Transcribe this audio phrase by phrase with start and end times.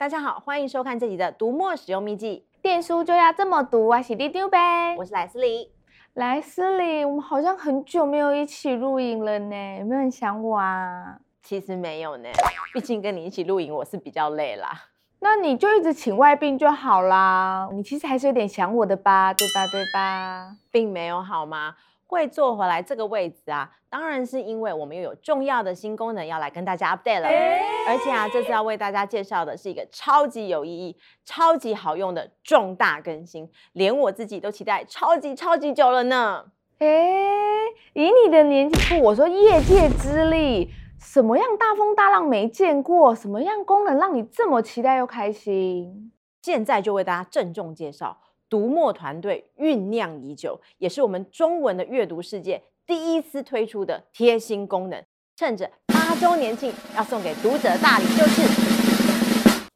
[0.00, 2.46] 大家好，欢迎收看这集的读墨使用秘籍。
[2.62, 4.58] 电书就要这么读，我是里长伯，
[4.96, 5.72] 我是莱斯里。
[6.14, 11.18] 莱斯里，我们好像很久没有一起录影了呢，有没有很想我啊？
[11.42, 12.30] 其实没有呢，
[12.72, 14.72] 毕竟跟你一起录影我是比较累啦。
[15.18, 17.68] 那你就一直请外宾就好啦。
[17.70, 19.66] 你其实还是有点想我的吧，对吧？
[19.70, 20.56] 对吧？
[20.70, 21.74] 并没有好吗？
[22.10, 27.28] 会坐回来这个位置啊，当然是因为我们又有重要的新功能要来跟大家 update 了。
[27.28, 36.46] 欸、而且啊，这次要为大家介绍的是一个超级有意义、超级好用的重大更新，连我自己都期待超级超级久了呢。
[36.78, 43.14] 哎、欸，以你的年纪，我说业界之力，什么样大风大浪没见过？
[43.14, 46.10] 什么样功能让你这么期待又开心？
[46.42, 48.18] 现在就为大家郑重介绍。
[48.50, 55.00] 读墨团队酝酿已久，也是我们中文的阅读世界第一次推出的贴心功能。
[55.36, 58.42] 趁着八周年庆，要送给读者的大礼就是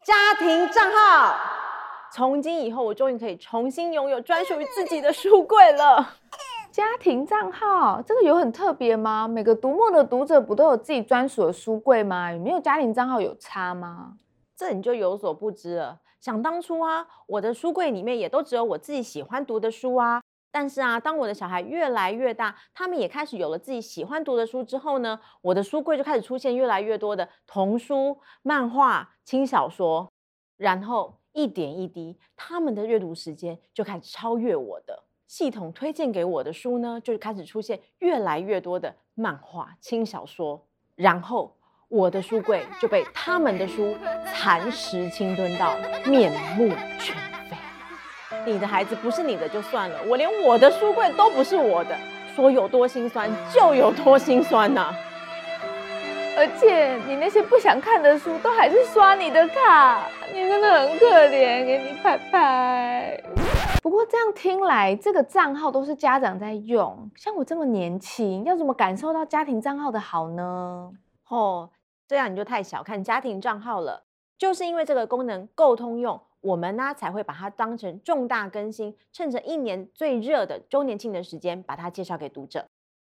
[0.05, 1.37] 家庭账号。
[2.13, 6.17] 从今以后，我终于可以重新拥有专属于自己的书柜了。
[6.73, 9.29] 家庭账号这个有很特别吗？
[9.29, 12.33] 每个读墨的读者不都有自己专属的书柜吗？
[12.33, 14.15] 有没有家庭账号有差吗？
[14.57, 16.01] 这你就有所不知了。
[16.21, 20.23] 想当初啊，我的书柜里面也都只有我自己喜欢读的书啊。
[20.51, 30.09] 但是啊，当我的小孩越来越大，他们也开始有了自己喜欢读的书之后呢，我的书柜就开始出现越来越多的童书、漫画、轻小说，
[30.57, 35.03] 然后一点一滴，他们的阅读时间就开始超越我的。
[35.27, 41.57] 系统推荐给我的书呢，就开始出现越来越多的漫画、轻小说，然后。
[41.89, 43.97] 我的书柜就被他们的书
[44.33, 46.69] 蚕食侵吞到面目
[46.99, 47.15] 全
[47.49, 47.57] 非。
[48.47, 51.97] 你的孩子不是你的就算了，我连我的书柜都不是我的，
[52.35, 54.93] 说有多心酸就有多心酸呐、
[56.37, 63.23] 而且你那些不想看的书都还是刷你的卡，你真的很可怜，给你拍拍。
[63.81, 70.91] 不过这样听来，这个账号都是家长在用，像我这么年轻，要怎么感受到家庭账号的好呢？
[71.29, 71.71] 哦。
[72.07, 74.05] 这样你就太小看家庭账号了，
[74.37, 82.67] 就是因为这个功能够通用，我们呢才会把它当成重大更新，趁着一年最热的周年庆的时间，把它介绍给读者。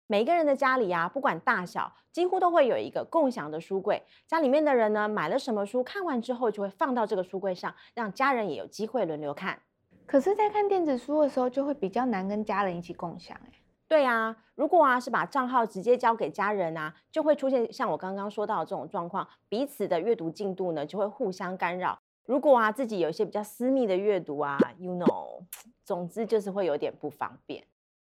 [0.05, 4.03] 每一个人的家里啊，不管大小，几乎都会有一个共享的书柜。
[4.27, 9.59] 家里面的人呢，买了什么书，看完之后就会放到这个书柜上，让家人也有机会轮流看。
[10.05, 13.62] 可是，在看电子书的时候，就会比较难跟家人一起共享欸。
[13.87, 21.99] 对啊，如果啊是把账号直接交给家人啊，就会出现像我刚刚说到的这种状况，彼此的阅读进度呢就会互相干扰。
[22.25, 25.43] 如果啊自己有一些比较私密的阅读啊，you know，
[25.83, 27.63] 总之就是会有点不方便。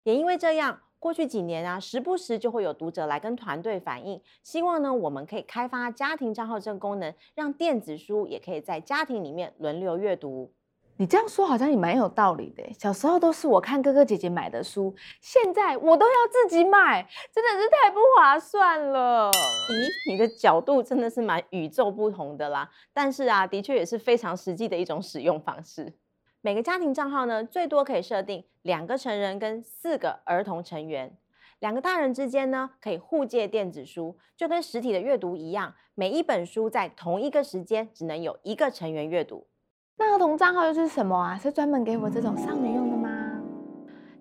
[0.05, 10.53] 也因为这样，过去几年啊，时不时就会有读者来跟团队反映，希望呢我们可以开发家庭账号这个功能，让电子书也可以在家庭里面轮流阅读。
[10.97, 12.63] 你这样说好像也蛮有道理的。
[12.79, 19.31] 小时候都是我看哥哥姐姐买的书，现在我都要自己买，真的是太不划算了。
[19.33, 22.71] 咦，你的角度真的是蛮与众不同的啦。
[22.93, 25.95] 但是啊，的确也是非常实际的一种使用方式。
[26.41, 31.17] 每个家庭账号呢，最多可以设定两个成人跟四个儿童成员，
[31.59, 39.49] 两个大人之间呢可以互借电子书，就跟实体的阅读一样，每一本书在同一个时间只能有一个成员阅读。
[39.97, 41.39] 那儿童账号又是什么啊？
[41.39, 43.09] 是专门给我这种少女用的吗？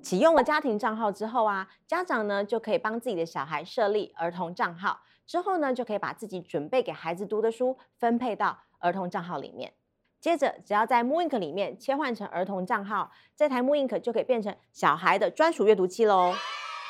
[0.04, 9.74] 启用了家庭账号之后啊，家长呢就可以帮自己的小孩设立儿童账号，之后呢就可以把自己准备给孩子读的书分配到儿童账号里面。
[10.20, 16.34] 接着，只要在 Moink 里面切换成儿童账号，这台 mooInk 就可以变成小孩的专属阅读器喽。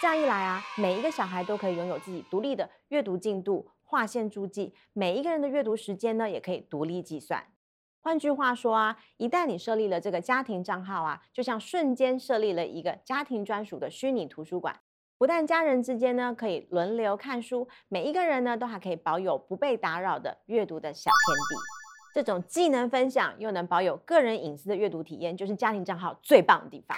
[0.01, 7.43] 这样一来啊，每一个小孩都可以拥有自己独立的阅读进度、划线注记，每一个人的阅读时间呢也可以独立计算。
[8.03, 14.78] 换句话说啊，一旦你设立了这个家庭账号啊，就像瞬间设立了一个家庭专属的虚拟图书馆。
[15.18, 21.55] 不但家人之间呢可以轮流看书，每一个人呢都还可以保有不被打扰的阅读的小天地。
[22.14, 26.97] 这种既能分享又能保有个人隐私的阅读体验，就是家庭账号最棒的地方。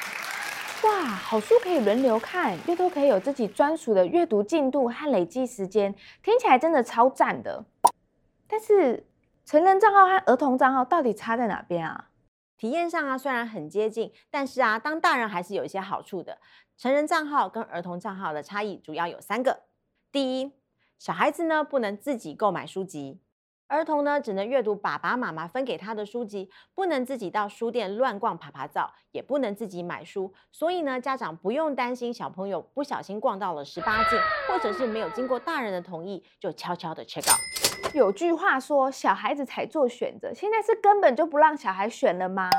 [0.89, 5.93] 哇，好书可以轮流看，又都可以有自己专属的阅读进度和累计时间，
[6.23, 7.63] 听起来真的超赞的。
[8.47, 9.05] 但是。
[9.45, 12.09] 成人账号和儿童账号到底差在哪边啊？
[12.57, 16.39] 体验上啊，虽然很接近，但是啊，当大人还是有一些好处的。
[16.77, 19.63] 成人账号跟儿童账号的差异主要有三个：
[20.11, 20.51] 第一，
[20.97, 23.21] 小孩子呢不能自己购买书籍，
[23.67, 30.33] 儿童呢只能阅读爸爸妈妈分给他的书籍，不能自己到书店乱逛爬爬照，也不能自己买书。
[30.51, 34.17] 所以呢，家长不用担心小朋友不小心逛到了十八禁，
[34.47, 37.54] 或者是没有经过大人的同意就悄悄的 check out。
[37.95, 42.49] 有句话说，小孩子才做选择，现在是根本就不让小孩选了吗？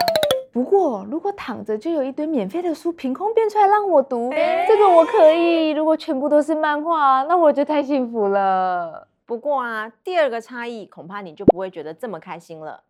[0.50, 5.72] 不过，如果躺着就有一堆免费的书凭空变出来让我读，欸、这个我可以。
[5.72, 9.06] 如果全部都是漫画，那我就太幸福了。
[9.26, 12.82] 不过啊，第二个差异恐怕你就不会觉得这么开心了。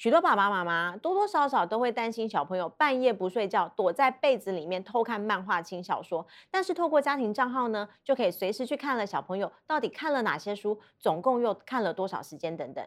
[0.00, 6.26] 许多爸爸妈妈多多少少都会担心小朋友半夜不睡觉，躲在被子里面偷看漫画、轻小说。
[6.50, 12.82] 但是透过家庭账号呢，就可以随时去看了小朋友到底看了哪些书，总共又看了多少时间等等。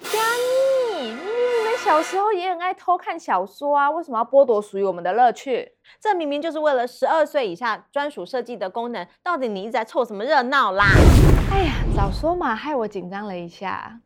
[0.00, 0.18] 佳
[0.98, 5.76] 妮，你们小时候也很爱偷看小说啊，为什么要剥夺属于我们的乐趣？
[6.00, 10.86] 这明明就是为了十二岁以下专属设计的功能，到底你一直在凑什么热闹啦？
[11.52, 14.00] 哎呀，早说嘛，害我紧张了一下。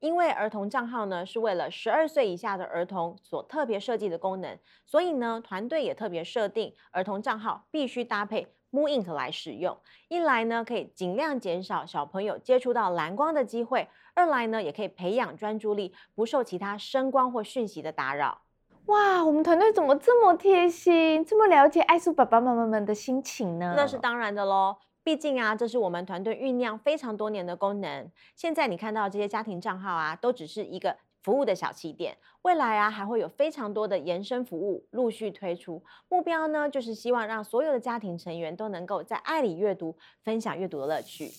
[0.00, 9.76] 因为儿童账号呢是为了十二岁以下的儿童所特别设计的功能，所以呢团队也特别设定儿童账号必须搭配 Moonink 来使用。
[10.08, 18.42] 一来呢可以尽量减少小朋友接触到蓝光的机会，二来呢也可以培养专注力，不受其他声光或讯息的打扰。
[18.86, 23.74] 哇，我们团队怎么这么贴心，这么了解爱素爸爸妈妈们的心情呢？
[23.76, 24.76] 那是当然的喽。
[25.08, 28.10] 毕竟啊，这是我们团队酝酿非常多年的功能。
[28.36, 32.14] 现在你看到这些家庭账号啊，都只是一个服务的小起点。
[32.42, 35.82] 未来啊，还会有非常多的延伸服务陆续推出。
[36.10, 41.32] 目标呢，就是希望让所有的家庭成员都能够在爱里阅读，分享阅读的乐趣。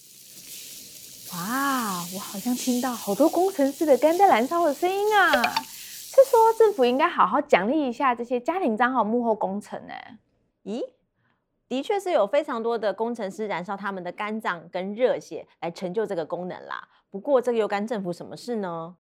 [1.33, 5.31] 哇，我好像听到好多工程师的肝在燃烧的声音啊！
[5.61, 9.93] 是说政府应该好好奖励一下这些家庭账号幕后工程呢？
[10.63, 10.81] 咦？
[11.69, 16.85] 的确是有非常多的工程师燃烧他们的肝脏跟热血来成就这个功能啦。
[17.09, 18.95] 不过这个又干政府什么事呢？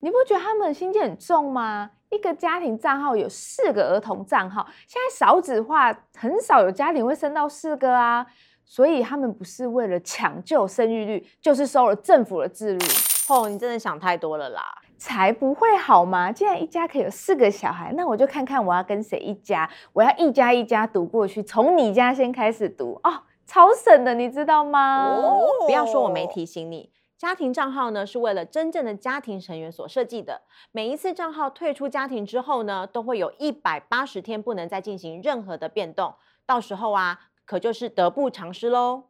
[0.00, 1.92] 你不觉得他们心机很重吗？
[2.10, 8.26] 一个家庭账号有四个儿童账号，现在少子化，很少有家庭会生到四个啊。
[8.64, 12.86] 所以他们不是为了抢救生育率，就是收了政府的制度。
[13.32, 14.62] 哦，你真的想太多了啦。
[14.98, 16.32] 才不会好吗？
[16.32, 25.16] 既然一家可以有四个小孩，那我就看看我要跟谁一家，我要一家一家读过去，从你家先开始读哦，超省的，你知道吗？
[25.64, 30.42] 不要说我没提醒你，家庭账号呢是为了真正的家庭成员所设计的。
[30.72, 36.14] 每一次账号退出家庭之后呢，都会有一百八十天不能再进行任何的变动，
[36.44, 39.04] 到时候啊，可就是得不偿失喽。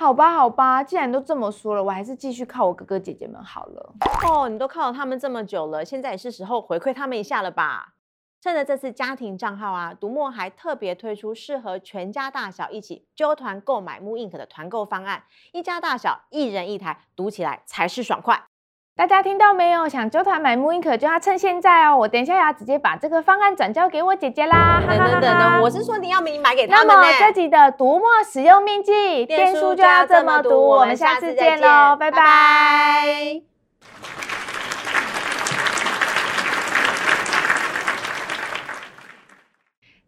[0.00, 3.94] 好吧，好吧，既然都这么说了，我还是继续靠我哥哥姐姐们好了。
[4.28, 7.94] 哦，你都靠了他们这么久了，现在也是时候回馈他们一下了吧？
[8.40, 18.44] 趁着这次家庭账号啊，独墨还特别推出适合全家大小一起揪团购买 mooInk 的团购方案，一家大小一人一台，读起来才是爽快。
[18.98, 19.88] 大家听到没有？
[19.88, 21.96] 想揪团买 mooInk 就要趁现在哦！
[21.96, 24.82] 我等一下要直接把这个方案转交给我姐姐啦！
[24.84, 26.88] 等等等等，我是说你要明买给他们。
[26.88, 30.50] 那么这集的读墨使用秘技，电书就要这么读。
[30.50, 33.40] 我们下次见喽，拜拜！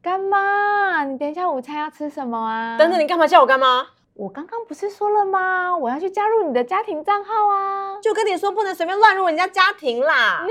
[0.02, 2.76] 干妈，你等一下午餐要吃什么啊？
[2.76, 3.86] 等等，你干嘛叫我干妈？
[4.20, 5.74] 我刚刚不是说了吗？
[5.74, 7.98] 我要去加入你的家庭账号啊！
[8.02, 10.44] 就跟你说不能随便乱入人家家庭啦。